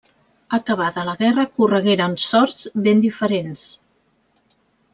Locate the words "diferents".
3.07-3.69